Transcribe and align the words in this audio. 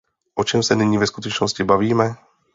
O 0.35 0.43
čem 0.43 0.63
se 0.63 0.75
nyní 0.75 0.97
ve 0.97 1.07
skutečnosti 1.07 1.63
bavíme? 1.63 2.15